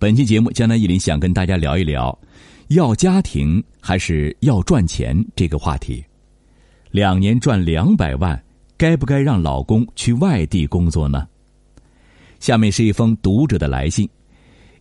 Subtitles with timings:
[0.00, 2.18] 本期节目，江南一林想跟大家聊一聊，
[2.68, 6.02] 要家庭还是要赚钱这个话题。
[6.90, 8.42] 两年赚两百万，
[8.78, 11.28] 该不该让老公去外地工作呢？
[12.38, 14.08] 下面是一封读者的来信。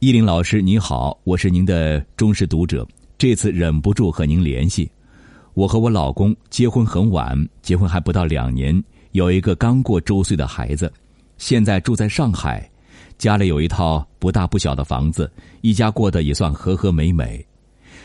[0.00, 2.84] 依林老师你好，我是您的忠实读者，
[3.16, 4.90] 这次忍不住和您联系。
[5.52, 10.92] 我和我老公结婚很晚，结婚还不到两年，有一个刚过周岁的孩子，
[11.38, 12.68] 现在住在上海。
[13.24, 15.32] 家里有一套不大不小的房子，
[15.62, 17.42] 一家过得也算和和美美。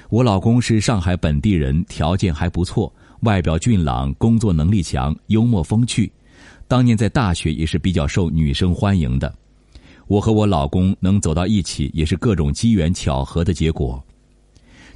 [0.07, 2.89] 我老公是上海本地人，条件还不错，
[3.23, 6.09] 外表俊朗，工作能力强，幽默风趣。
[6.69, 9.35] 当年在大学也是比较受女生欢迎的。
[10.07, 14.01] 我和我老公能走到一起，也是各种机缘巧合的结果。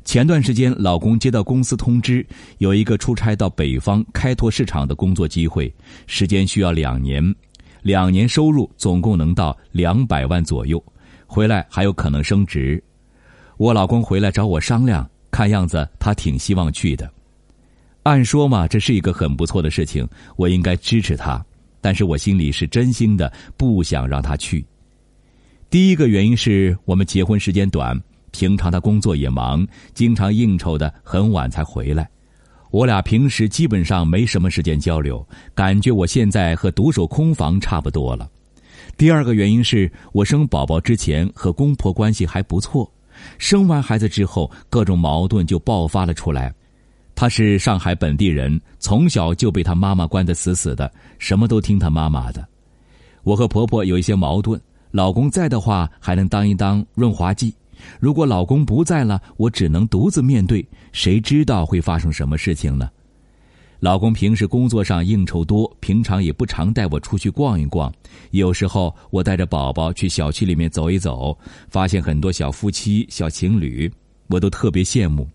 [0.06, 2.26] 前段时间，老公接到公司通知，
[2.60, 5.70] 有一个出差到北方开拓市场的工作机会，
[6.08, 7.36] 时间需要两年。
[7.84, 10.84] 两年收入总共能到两百万左右，
[11.28, 12.82] 回来还有可能升职。
[13.58, 17.10] 我老公回来找我商量，看样子他挺希望去的。
[18.04, 21.46] 按说嘛，这是一个很不错的事情，我应该支持他。
[21.82, 24.66] 但是我心里是真心的不想让他去。
[25.70, 32.10] 第一个原因是我们结婚时间短，平常他工作也忙，经常应酬的很晚才回来。
[32.74, 38.28] 我俩平时基本上没什么时间交流，感觉我现在和独守空房差不多了。
[38.98, 42.92] 第二个原因是我生宝宝之前和公婆关系还不错，
[43.38, 46.52] 生完孩子之后各种矛盾就爆发了出来。
[47.14, 52.44] 他是上海本地人，从小就被他妈妈关得死死的，什么都听他妈妈的。
[53.22, 57.54] 我和婆婆有一些矛盾，老公在的话还能当一当润滑剂。
[58.00, 62.90] 如果老公不在了，我只能独自面对，谁知道会发生什么事情呢？
[63.80, 67.94] 老公平时工作上应酬多，平常也不常带我出去逛一逛。
[68.32, 71.38] 有时候我带着宝宝去小区里面走一走，
[71.70, 73.92] 发现很多小夫妻、小情侣，
[74.28, 75.28] 我都特别羡慕。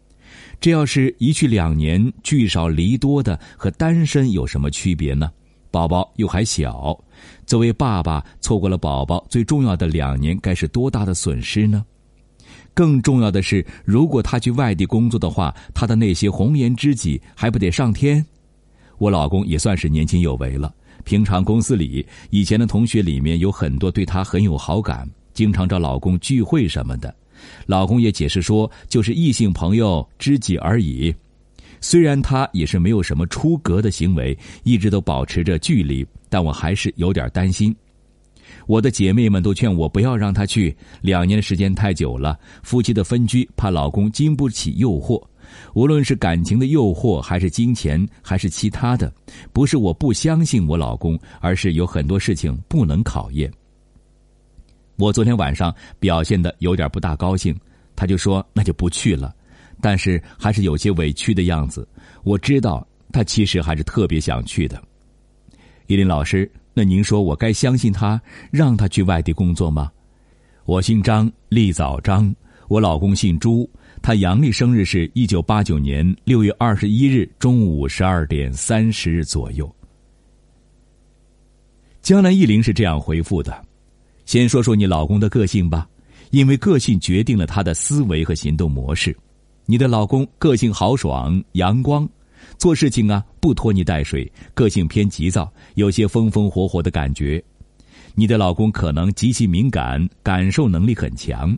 [0.61, 5.31] 这要是一去两年，聚少离多的，和单身有什么区别呢？
[5.71, 6.99] 宝宝又还小，
[7.45, 11.85] 作为爸爸，错过了宝宝最重要的两年，该是多大的损失呢？
[12.79, 18.25] 更重要的是，如果他去外地工作的话，他的那些红颜知己还不得上天？
[18.99, 20.73] 我老公也算是年轻有为了，
[21.03, 27.13] 平常公司里以前的同学里面有很多对他很有好感，经常找老公聚会什么的。
[27.67, 31.13] 老公也解释说，就是异性朋友、知己而已。
[31.81, 37.75] 虽然他也是没有什么出格的行为，一直都保持着距离，但我还是有点担心。
[38.69, 45.19] 我的姐妹们都劝我不要让他去，两年的时间太久了，夫妻的分居，怕老公经不起诱惑。
[45.73, 49.11] 无论是感情的诱惑，还是金钱，还是其他的，
[49.55, 53.51] 不是我不相信我老公，而是有很多事情不能考验。
[54.97, 57.59] 我昨天晚上表现的有点不大高兴，
[57.97, 59.35] 他就说那就不去了，
[59.81, 61.89] 但是还是有些委屈的样子。
[62.23, 64.79] 我知道他其实还是特别想去的。
[65.87, 66.51] 依林老师。
[66.79, 68.23] 那您说我该相信他，
[68.53, 69.91] 让他去外地工作吗？
[70.65, 72.33] 我姓张，立早张。
[72.69, 73.69] 我老公姓朱，
[74.01, 79.69] 他阳历生日是一九八九年六月二十一日中午十二点三十左右。
[82.01, 83.61] 江南一林是这样回复的：
[84.25, 85.85] 先说说你老公的个性吧，
[86.31, 89.17] 因为个性决定了他的思维和行动模式。
[89.67, 92.09] 你的老公个性豪爽、阳光。
[92.57, 97.43] 做事情啊，不拖泥带水，个性偏急躁，有些风风火火的感觉。
[98.15, 101.57] 你的老公可能极其敏感，感受能力很强，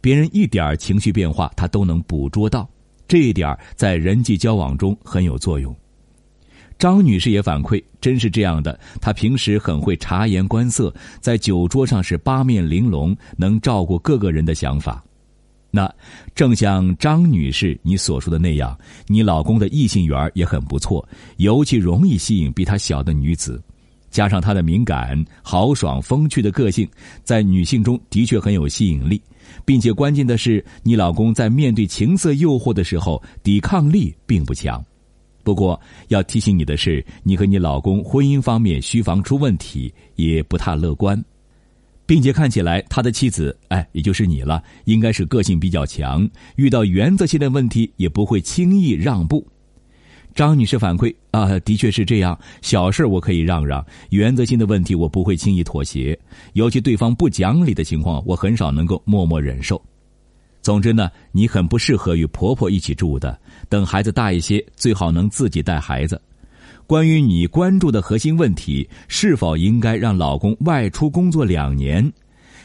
[0.00, 2.68] 别人一点情绪变化他都能捕捉到，
[3.06, 5.74] 这一点在人际交往中很有作用。
[6.78, 15.04] 张女士也反馈，真是这样的，她平时很会察言观色，在酒桌上是八面玲珑，能照顾各个人的想法。
[15.70, 15.92] 那
[16.34, 18.76] 正像张女士你所说的那样，
[19.06, 23.62] 你老公的异性缘也很不错，尤其容易吸引比他小的女子，
[24.10, 26.88] 加上他的敏感、豪爽、风趣的个性，
[27.22, 29.22] 在女性中的确很有吸引力，
[29.64, 34.84] 并且关键的是，你老公在面对情色诱惑的时候，抵抗力并不强。
[35.42, 41.24] 不过要提醒你的是，你和你老公婚姻方面需防出问题，也不太乐观。
[42.10, 49.46] 并且看起来，他的妻子，哎，也就是你了，应该是个性比较强，遇到原则性的问题也不会轻易让步。
[50.34, 56.18] 张女士反馈啊，的确是这样，小事我可以让让，原则性的问题我不会轻易妥协，
[56.54, 59.80] 尤其对方不讲理的情况，我很少能够默默忍受。
[60.62, 66.20] 总之呢，你很不适合与婆婆一起住的，等孩子大一些，最好能自己带孩子。
[66.90, 72.12] 关于你关注的核心问题，是否应该让老公外出工作两年？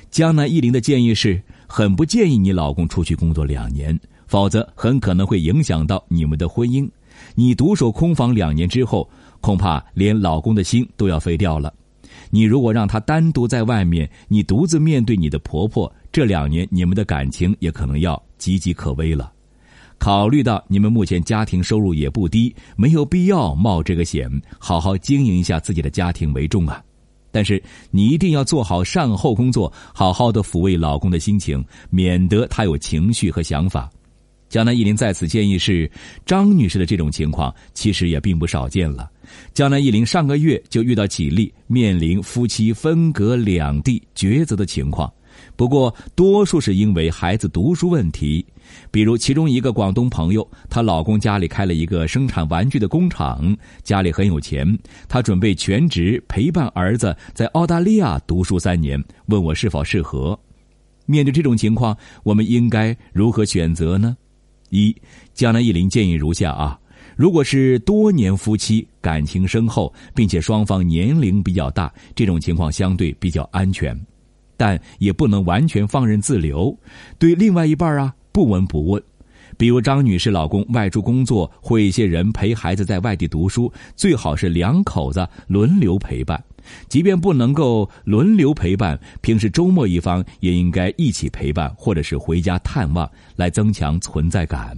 [0.09, 3.95] 江南一林的建议是，很不建议你老公出去工作两年，
[4.25, 6.89] 否则很可能会影响到你们的婚姻。
[7.35, 9.07] 你独守空房两年之后，
[9.41, 11.71] 恐怕连老公的心都要废掉了。
[12.31, 19.31] 你如果让他单独在外面，你独自面对你的婆婆，这两年你们的感情也可能要岌岌可危了。
[19.97, 26.83] 考虑到你们目前家庭收入也不低，没有必要冒这个险，好好经营一下自己的家庭为重啊。
[27.31, 27.61] 但是
[27.91, 33.89] 你一定要做好善后工作，好好的抚慰老公的心情，免得他有情绪和想法。
[34.47, 35.89] 江南一林在此建议是，
[36.25, 39.09] 张女士的这种情况其实也并不少见了。
[39.53, 45.11] 江南一林上个月就遇到几例面临夫妻分隔两地抉择的情况，
[45.55, 48.45] 不过多数是因为孩子读书问题。
[48.91, 54.77] 比如其中一个广东朋友，她老公家里开了一个生产玩具的工厂，家里很有钱，
[55.07, 60.37] 她准备全职陪伴儿子在澳大利亚读书三年，问我是否适合。
[61.05, 64.17] 面对这种情况，我们应该如何选择呢？
[64.71, 64.93] 一
[65.33, 66.77] 江南一林建议如下啊，
[67.15, 73.95] 如果是多年夫妻感情深厚，并且双方年龄比较大，这种情况相对比较安全，
[74.57, 76.77] 但也不能完全放任自流，
[77.17, 79.01] 对另外一半啊不闻不问。
[79.57, 86.43] 比如张女士老公外出工作，或一些人陪孩子在外地读书，最好是两口子轮流陪伴。
[86.89, 94.75] 即便不能够轮流陪伴，平时周末一方也应该一起陪伴，或者是回家探望，来增强存在感。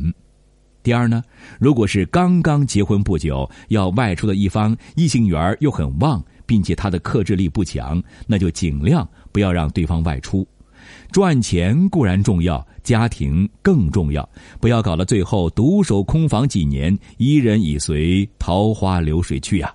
[0.83, 1.23] 第二呢，
[1.59, 10.47] 如果是刚刚结婚不久要外出的一方，异性缘又很旺，并且他的克制力不强，那就尽量不要让对方外出。
[11.11, 14.27] 赚钱固然重要，家庭更重要，
[14.59, 19.71] 不要搞到最后独守空房几年，一人已随桃花流水去啊。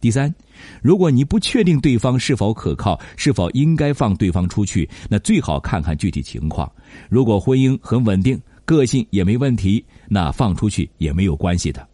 [0.00, 0.32] 第三，
[0.80, 6.70] 如果你不确定对方是否可靠，是否应该放对方出去，那最好看看具体情况。
[7.10, 11.86] 如果婚姻很稳定，个性也没问题，那放出去也没有关系的。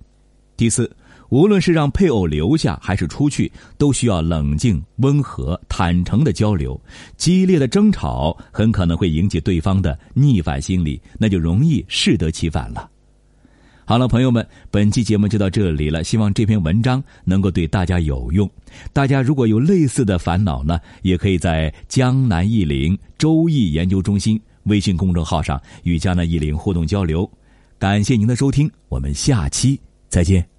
[0.56, 0.88] 第四，
[1.34, 6.80] 无论是让配偶留下还是出去，都需要冷静、温和、坦诚的交流。
[7.16, 12.88] 激烈的争吵很可能会引起对方的逆反心理，那就容易适得其反了。
[13.84, 16.04] 好了，朋友们，本期节目就到这里了。
[16.04, 18.48] 希望这篇文章能够对大家有用。
[18.92, 27.28] 大家如果有类似的烦恼呢，也可以在江南易林周易研究中心微信公众号上与江南易林互动交流。
[27.76, 29.76] 感谢您的收听，我们下期
[30.08, 30.53] 再见。